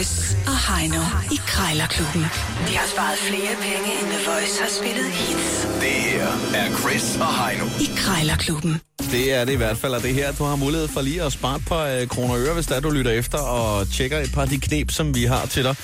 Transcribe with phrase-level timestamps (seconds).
[0.00, 1.00] Chris og Heino
[1.32, 2.20] i Krejlerklubben.
[2.68, 7.16] De har sparet flere penge, end The Voice har spillet hits Det her er Chris
[7.16, 7.64] og Heino.
[7.80, 8.80] i Krejlerklubben.
[9.10, 11.32] Det er det i hvert fald, og det her, du har mulighed for lige at
[11.32, 14.32] spare et par øh, kroner og øre, hvis der du lytter efter og tjekker et
[14.32, 15.74] par af de knep, som vi har til dig.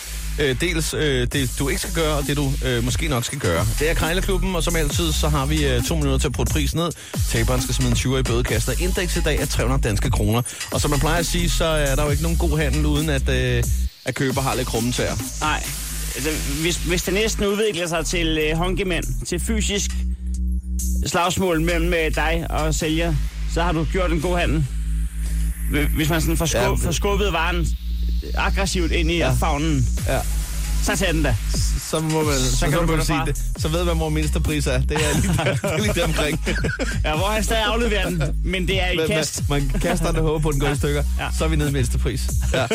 [0.41, 3.39] Øh, dels øh, det, du ikke skal gøre, og det du øh, måske nok skal
[3.39, 3.67] gøre.
[3.79, 6.53] Det er Krejlerklubben, og som altid, så har vi øh, to minutter til at putte
[6.53, 6.91] pris ned.
[7.31, 8.73] Taberen skal smide en 20 i bødekaster.
[8.81, 10.43] Indeks i dag er 300 danske kroner.
[10.73, 13.11] Og som man plejer at sige, så er der jo ikke nogen god handel, uden
[13.11, 13.65] at, øh,
[14.07, 15.17] at køber har lidt krumme tæer.
[15.41, 15.63] Nej,
[16.15, 19.91] altså, hvis, hvis det næsten udvikler sig til øh, håndgemænd, til fysisk
[21.07, 23.15] slagsmål mellem øh, dig og sælger,
[23.55, 24.67] så har du gjort en god handel.
[25.73, 27.67] Hv- Hvis man sådan får, skub, Ja, men- får skubbet varen
[28.35, 29.33] aggressivt ind i ja.
[29.33, 30.21] fagnen, Ja.
[30.87, 31.37] Så tag den da.
[31.91, 33.43] Så må man, så, så, kan så, du må man sige det.
[33.59, 34.81] Så ved man, hvor mindste pris er.
[34.81, 36.41] Det er lige, der, lige der omkring.
[37.05, 39.49] Ja, hvor han stadig afleverer den, men det er i Men kast.
[39.49, 41.03] Man, man kaster den og håber på, den går i stykker.
[41.19, 41.29] Ja.
[41.39, 42.31] Så er vi nede i mindste pris.
[42.53, 42.67] Ja,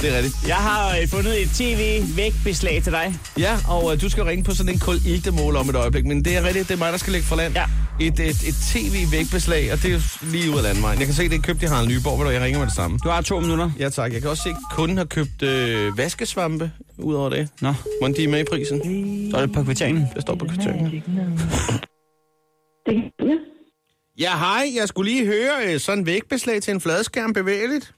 [0.00, 0.36] det er rigtigt.
[0.46, 3.18] Jeg har øh, fundet et tv-vægbeslag til dig.
[3.38, 6.36] Ja, og øh, du skal ringe på sådan en kuliltemål om et øjeblik, men det
[6.36, 7.54] er rigtigt, det er mig, der skal lægge for land.
[7.54, 7.64] Ja.
[8.00, 10.98] Et, et, et tv-vægbeslag, og det er lige ud af landvejen.
[10.98, 12.98] Jeg kan se, det er købt i Harald Nyborg, du, jeg ringer med det samme.
[13.04, 13.70] Du har to minutter.
[13.78, 17.48] Ja tak, jeg kan også se, at kunden har købt øh, vaskesvampe ud over det.
[17.60, 18.80] Nå, Hvordan de er med i prisen?
[19.30, 20.06] så er det på kvitteringen.
[20.14, 21.02] Det står på kvitteringen.
[22.86, 23.34] Det, ja.
[24.18, 27.94] Ja, hej, jeg skulle lige høre øh, sådan en vægbeslag til en fladskærm bevægeligt.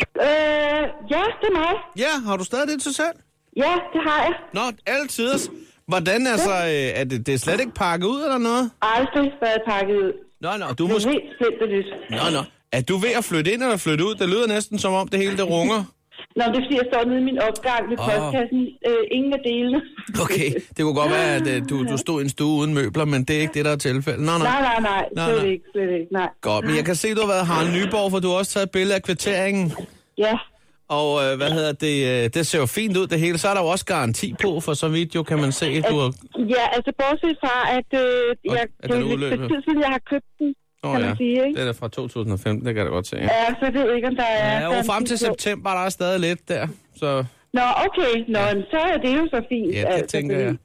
[0.00, 1.74] Øh, ja, det er mig.
[1.98, 3.16] Ja, har du stadig det til salg?
[3.56, 4.34] Ja, det har jeg.
[4.54, 5.28] Nå, altid.
[5.88, 8.70] Hvordan altså, øh, er det, det er slet ikke pakket ud eller noget?
[8.82, 10.12] Aldrig været pakket ud.
[10.40, 11.10] Nå, nå, du er Det er måske...
[11.10, 11.88] helt splinterlyst.
[12.10, 12.42] Nå, nå.
[12.72, 14.14] Er du ved at flytte ind eller flytte ud?
[14.14, 15.84] Det lyder næsten som om det hele det runger.
[16.36, 18.04] Nå, det er fordi, jeg står nede i min opgang ved Åh.
[18.06, 18.60] postkassen.
[18.88, 19.80] Øh, ingen af delene.
[20.24, 23.04] Okay, det kunne godt være, at øh, du, du stod i en stue uden møbler,
[23.04, 24.22] men det er ikke det, der er tilfældet.
[24.28, 24.44] Nå, nå.
[24.44, 25.04] Nej, nej, nej.
[25.16, 26.12] Nå, Slet ikke, slet ikke.
[26.12, 26.28] Nej.
[26.40, 28.52] Godt, men jeg kan se, at du har været Harald Nyborg, for du har også
[28.52, 29.72] taget et billede af kvitteringen.
[30.18, 30.34] Ja,
[30.88, 33.38] Og øh, hvad hedder det, øh, det ser jo fint ud det hele.
[33.38, 35.84] Så er der jo også garanti på, for så vidt jo kan man se, at
[35.90, 36.10] du har...
[36.54, 39.92] ja altså bortset fra, at øh, Og jeg, det er lidt for tid siden, jeg
[39.96, 40.48] har købt den,
[40.86, 41.60] Åh kan man sige, ikke?
[41.60, 43.16] det er fra 2015, det kan jeg godt se.
[43.16, 44.60] Ja, Ja, så jeg ved ikke, om der er...
[44.60, 46.66] ja jo, frem til september der er stadig lidt der,
[46.96, 48.12] så Nå, okay.
[48.34, 48.52] Nå, ja.
[48.72, 49.74] så er det jo så fint.
[49.74, 50.56] ja, det altså, tænker fordi- jeg.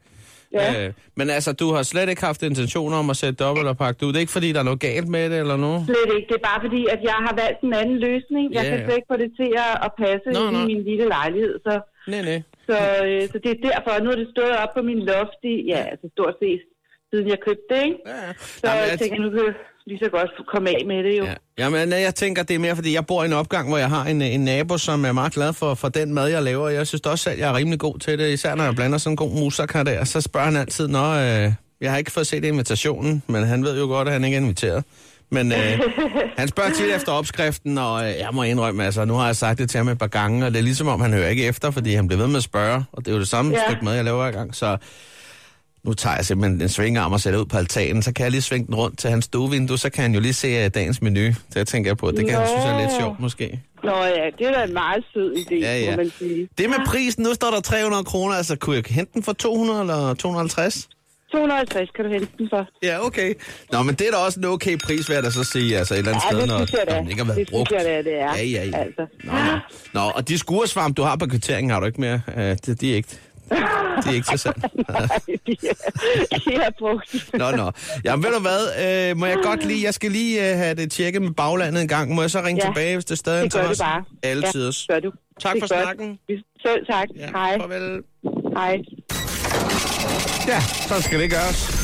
[0.53, 0.85] Ja.
[0.87, 3.73] Øh, men altså, du har slet ikke haft intentioner om at sætte det op eller
[3.83, 4.11] pakke det ud.
[4.13, 5.81] Det er ikke, fordi der er noget galt med det eller noget?
[5.91, 6.27] Slet ikke.
[6.31, 8.45] Det er bare fordi, at jeg har valgt en anden løsning.
[8.55, 8.85] Jeg Ja, kan ja.
[8.85, 9.49] slet ikke få det til
[9.87, 10.59] at, passe Nå, ind nå.
[10.63, 11.53] i min lille lejlighed.
[11.67, 11.73] Så,
[12.13, 12.39] Nej, nej.
[12.69, 12.77] så,
[13.07, 13.91] øh, så det er derfor.
[14.03, 16.61] Nu er det stået op på min loft i, ja, altså stort set,
[17.09, 17.99] siden jeg købte det, ikke?
[18.11, 18.31] Ja, ja.
[18.61, 19.43] Så Jamen, jeg tænker, nu kan
[19.87, 21.25] lige så godt komme af med det jo.
[21.25, 21.33] Ja.
[21.57, 24.05] Jamen, jeg tænker, det er mere, fordi jeg bor i en opgang, hvor jeg har
[24.05, 26.69] en, en nabo, som er meget glad for, for den mad, jeg laver.
[26.69, 29.13] Jeg synes også, at jeg er rimelig god til det, især når jeg blander sådan
[29.13, 30.03] en god moussaka der.
[30.03, 33.79] Så spørger han altid, når øh, jeg har ikke fået set invitationen, men han ved
[33.79, 34.83] jo godt, at han ikke er inviteret.
[35.29, 35.79] Men øh,
[36.37, 39.59] han spørger tit efter opskriften, og øh, jeg må indrømme, altså nu har jeg sagt
[39.59, 41.71] det til ham et par gange, og det er ligesom om, han hører ikke efter,
[41.71, 43.63] fordi han bliver ved med at spørge, og det er jo det samme ja.
[43.67, 44.77] stykke mad, jeg laver hver gang, så
[45.83, 48.41] nu tager jeg simpelthen en svingarm og sætter ud på altanen, så kan jeg lige
[48.41, 51.33] svinge den rundt til hans stuevindue, så kan han jo lige se uh, dagens menu.
[51.55, 52.47] Jeg tænker på, det kan han Nå.
[52.47, 53.59] synes er lidt sjovt måske.
[53.83, 55.91] Nå ja, det er da en meget sød idé, Ja, ja.
[55.91, 56.47] må man sige.
[56.57, 59.79] Det med prisen, nu står der 300 kroner, altså kunne jeg hente den for 200
[59.81, 60.87] eller 250?
[61.31, 62.67] 250 kan du hente den for.
[62.83, 63.33] Ja, okay.
[63.71, 65.93] Nå, men det er da også en okay pris, vil jeg da så sige, altså
[65.93, 66.93] et eller andet Ja, sted, det når, synes jeg da.
[66.93, 67.71] når den ikke har været Det synes brugt.
[67.71, 68.35] jeg da, det er.
[68.35, 68.77] Ja, ja, ja.
[68.77, 69.05] Altså.
[69.23, 69.57] Nå, nå.
[69.93, 72.21] nå, og de skuresvamp, du har på kvitteringen, har du ikke mere?
[72.27, 73.09] Uh, de, de er ikke...
[74.03, 74.55] De er ikke til salg.
[74.89, 77.33] Nej, de er, de er brugt.
[77.33, 77.71] Nå, nå.
[78.05, 79.09] Jamen, ved du hvad?
[79.11, 79.83] Øh, må jeg godt lige...
[79.85, 82.15] Jeg skal lige øh, have det tjekket med baglandet en gang.
[82.15, 84.03] Må jeg så ringe Ja, tilbage, hvis det stadig er Det gør du bare.
[84.23, 84.71] Altid.
[84.89, 85.11] Ja, gør du.
[85.41, 85.83] Tak Det for godt.
[85.83, 86.19] snakken.
[86.65, 87.07] Selv tak.
[87.17, 87.57] Ja, Hej.
[87.59, 88.01] Farvel.
[88.57, 88.77] Hej.
[90.47, 91.77] Ja, så skal det gøres.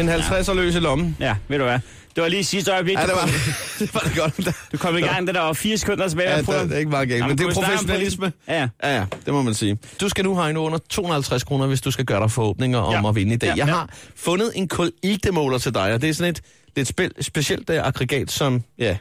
[0.00, 1.16] En 50'er løs i lommen.
[1.20, 1.78] Ja, ved du hvad?
[2.18, 3.26] Det var lige sidste øjeblik, Ja, det var,
[3.78, 4.56] det var det godt.
[4.72, 6.36] Du kom i gang, det der var fire sekunder tilbage.
[6.36, 8.32] Ja, prøver- det er ikke meget galt, men det er professionalisme.
[8.48, 8.68] Ja.
[8.82, 9.78] Ja, ja, det må man sige.
[10.00, 13.04] Du skal nu have en under 250 kroner, hvis du skal gøre dig forhåbninger om
[13.04, 13.08] Ja.
[13.08, 13.46] at vinde i dag.
[13.48, 16.40] Ja, Jeg har fundet en kuliltemåler til dig, og det er sådan et
[16.76, 18.96] lidt spil, specielt uh, aggregat, som ja,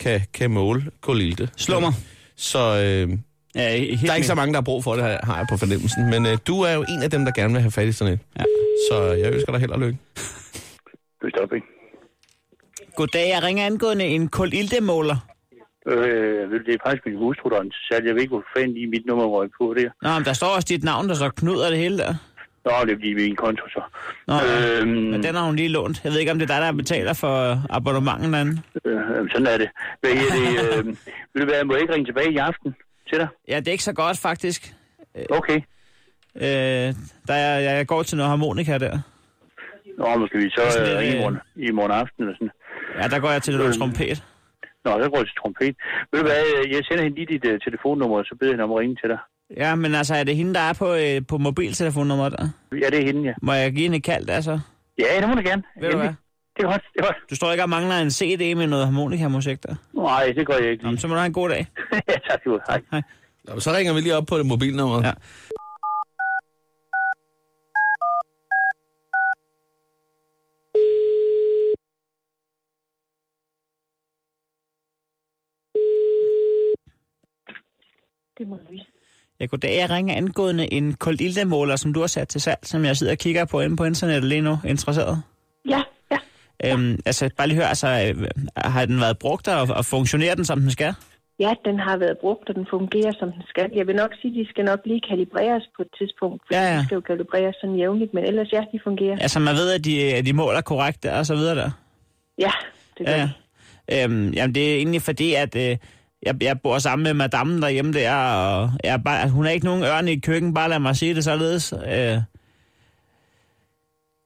[0.00, 1.48] kan, kan måle kulilte.
[1.56, 1.92] Slå mig.
[2.36, 3.18] Så øh,
[3.54, 5.46] Ja, helt der er ikke så mange, der har brug for det, har har jeg
[5.50, 6.10] på fornemmelsen.
[6.10, 8.12] Men øh, du er jo en af dem, der gerne vil have fat i sådan
[8.14, 8.20] et.
[8.38, 8.42] Ja.
[8.90, 9.98] Så jeg ønsker dig held og lykke.
[11.34, 11.66] Stop, ikke?
[12.96, 15.16] Goddag, jeg ringer angående en kuliltemåler.
[15.86, 19.06] Øh, det er faktisk min hustru, der er jeg ved ikke, hvor fanden lige mit
[19.06, 19.90] nummer var på der.
[20.02, 22.14] Nå, men der står også dit navn, der så Knud og det hele der.
[22.64, 23.82] Nå, det bliver min konto så.
[24.26, 24.34] Nå.
[24.34, 26.04] Øhm, men den har hun lige lånt.
[26.04, 28.62] Jeg ved ikke, om det er dig, der betaler for abonnementen derinde.
[28.84, 29.68] øh, sådan er det.
[30.00, 30.78] Hvad er det?
[30.78, 30.86] Øh,
[31.32, 32.74] vil du være, må jeg ikke ringe tilbage i aften
[33.08, 33.28] til dig?
[33.48, 34.74] Ja, det er ikke så godt, faktisk.
[35.30, 35.60] Okay.
[36.36, 36.94] Øh,
[37.28, 38.98] der er, jeg går til noget harmonika der.
[39.98, 42.50] Nå, måske vi så øh, i øh, morgen, i morgen aften eller sådan.
[43.00, 44.24] Ja, der går jeg til noget trompet.
[44.84, 45.76] Nå, så går det til trompet.
[46.12, 48.64] Ved du hvad, øh, jeg sender hende lige dit uh, telefonnummer, så beder jeg hende
[48.64, 49.18] om at ringe til dig.
[49.56, 52.48] Ja, men altså, er det hende, der er på, øh, på mobiltelefonnummeret der?
[52.82, 53.34] Ja, det er hende, ja.
[53.42, 54.60] Må jeg give hende et kald, altså?
[54.98, 55.62] Ja, det må du gerne.
[55.80, 56.14] Ved du hvad?
[56.56, 57.16] Det er godt, det er godt.
[57.30, 59.74] Du står ikke og mangler en CD med noget harmonikamusik der?
[59.94, 61.66] Nej, det gør jeg ikke Nå, så må du have en god dag.
[62.08, 62.82] ja, tak skal du have.
[62.92, 63.02] Hej.
[63.44, 65.06] Nå, så ringer vi lige op på det mobilnummer.
[65.06, 65.12] Ja.
[78.38, 78.82] Det må vi.
[79.40, 82.96] Jeg goddag, jeg ringer angående en koldildemåler, som du har sat til salg, som jeg
[82.96, 84.58] sidder og kigger på inde på internettet lige nu.
[84.64, 85.22] Interesseret?
[85.68, 86.18] Ja, ja.
[86.64, 90.44] Øhm, altså, bare lige høre, altså, øh, har den været brugt, og, og funktionerer den,
[90.44, 90.94] som den skal?
[91.38, 93.70] Ja, den har været brugt, og den fungerer, som den skal.
[93.74, 96.72] Jeg vil nok sige, at de skal nok lige kalibreres på et tidspunkt, for Ja,
[96.72, 96.78] ja.
[96.78, 99.16] de skal jo kalibreres sådan jævnligt, men ellers ja, de fungerer.
[99.20, 101.70] Altså, man ved, at de, at de måler korrekt og så videre der.
[102.38, 102.50] Ja,
[102.98, 103.28] det gør Ja,
[103.88, 104.04] ja.
[104.04, 105.76] Øhm, jamen, det er egentlig fordi, at øh,
[106.26, 109.84] jeg, jeg bor sammen med madammen derhjemme der, og jeg bare, hun er ikke nogen
[109.84, 111.74] ørne i køkken, bare lad mig sige det således.
[111.88, 112.18] Øh,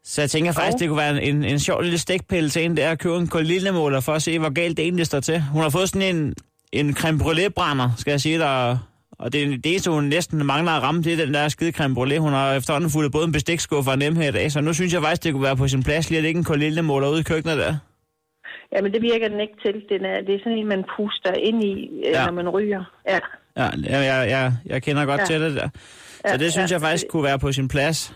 [0.05, 0.81] så jeg tænker faktisk, Og?
[0.81, 4.01] det kunne være en, en sjov lille stikpille til en der at købe en kolildemåler
[4.01, 5.43] for at se, hvor galt det egentlig står til.
[5.43, 6.35] Hun har fået sådan en,
[6.73, 8.79] en creme brûlée brænder, skal jeg sige dig,
[9.19, 12.01] og det, det eneste, hun næsten mangler at ramme, det er den der skide creme
[12.01, 12.19] brûlée.
[12.19, 14.93] Hun har efterhånden fuldt både en bestikskuffe og nem her i dag, så nu synes
[14.93, 17.23] jeg faktisk, det kunne være på sin plads lige at lægge en kolildemåler ude i
[17.23, 17.77] køkkenet der.
[18.73, 19.75] Ja, men det virker den ikke til.
[19.89, 22.21] Den er, det er sådan en, man puster ind i, ja.
[22.21, 22.25] Ja.
[22.27, 22.85] når man ryger.
[23.09, 23.19] Ja.
[23.57, 25.23] Ja, jeg, jeg, jeg, kender godt ja.
[25.23, 25.27] Ja.
[25.27, 25.69] til det der.
[25.75, 28.15] Så Ja, det synes ja, jeg faktisk kunne være på sin plads.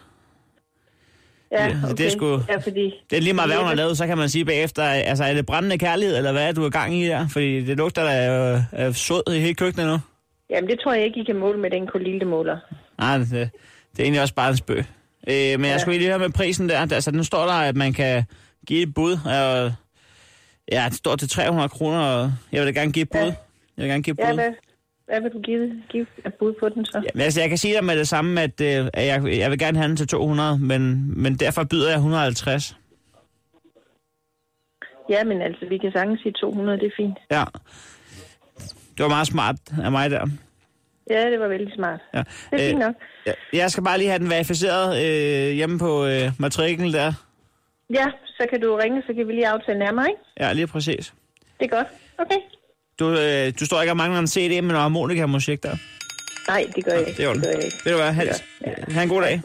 [1.53, 1.95] Ja, Ja, okay.
[1.97, 2.95] det er sgu- Ja, fordi...
[3.11, 5.35] Det er lige meget, hvad hun har lavet, så kan man sige bagefter, altså er
[5.35, 7.29] det brændende kærlighed, eller hvad er du i gang i der?
[7.29, 9.99] Fordi det lugter da af, af sod i hele køkkenet nu.
[10.51, 12.57] Jamen, det tror jeg ikke, I kan måle med den kolildemåler.
[12.99, 13.39] Nej, det, det
[13.99, 14.79] er egentlig også bare en spøg.
[15.29, 16.81] Øh, men jeg skulle lige høre med prisen der.
[16.81, 18.25] Altså, nu står der, at man kan
[18.67, 19.13] give et bud.
[19.27, 19.73] Og,
[20.73, 23.19] ja, det står til 300 kroner, og jeg vil da gerne give bud.
[23.21, 23.25] Ja.
[23.77, 24.35] Jeg vil gerne give et Ja, bud.
[24.35, 24.53] hvad,
[25.07, 27.03] hvad vil du give, give et bud på den så?
[27.17, 29.59] Ja, altså, jeg kan sige dig med det samme, at, øh, at jeg, jeg vil
[29.59, 32.77] gerne have den til 200, men, men derfor byder jeg 150.
[35.11, 37.19] Ja, men altså, vi kan sagtens sige 200, det er fint.
[37.31, 37.45] Ja.
[38.97, 40.27] Det var meget smart af mig der.
[41.11, 42.01] Ja, det var vældig smart.
[42.15, 42.19] Ja.
[42.19, 42.27] Det
[42.67, 42.95] er fint nok.
[43.53, 47.13] jeg skal bare lige have den verificeret øh, hjemme på øh, matriklen der.
[47.91, 50.21] Ja, så kan du ringe, så kan vi lige aftale nærmere, ikke?
[50.41, 51.13] Ja, lige præcis.
[51.61, 51.87] Det er godt.
[52.19, 52.37] Okay.
[52.99, 55.77] Du, øh, du står ikke og mangler en CD med noget harmonikamusik der.
[56.49, 57.23] Nej, det gør jeg ikke.
[57.23, 57.77] Det er det gør jeg ikke.
[57.85, 58.45] Ved du hvad, Hans?
[58.67, 58.73] Ja.
[58.95, 59.43] Ha' en god dag.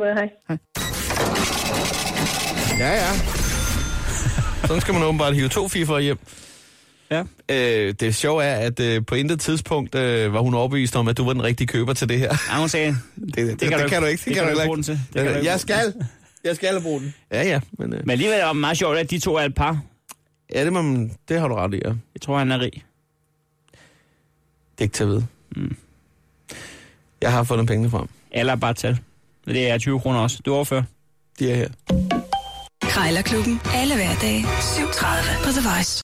[0.00, 0.28] Well, hej.
[2.78, 3.10] Ja, ja.
[4.66, 6.18] Sådan skal man åbenbart hive to fifer hjem.
[7.10, 7.22] Ja.
[7.50, 11.16] Øh, det sjove er, at øh, på intet tidspunkt øh, var hun overbevist om, at
[11.16, 12.34] du var den rigtige køber til det her.
[12.52, 14.22] Ja, hun sagde, Det, det, det, kan det du kan du ikke.
[14.24, 14.82] det kan du ikke.
[14.82, 15.94] Det kan du ikke jeg skal.
[16.44, 17.14] Jeg skal bruge den.
[17.32, 17.60] Ja, ja.
[17.72, 19.80] Men, øh, men alligevel er det meget sjovt, at de to er et par.
[20.54, 21.88] ja, det, må man, det har du ret i, ja.
[22.14, 22.72] Jeg tror, han er rig.
[24.72, 25.26] Det er ikke til at vide.
[25.56, 25.76] Mm.
[27.22, 28.08] Jeg har fundet pengene frem.
[28.30, 28.98] Eller bare tal.
[29.44, 30.38] Det er 20 kroner også.
[30.46, 30.82] Du overfører.
[31.38, 31.68] De er her.
[32.82, 33.60] Krejlerklubben.
[33.74, 34.42] Alle hverdage.
[34.42, 35.94] 7.30 på The Voice.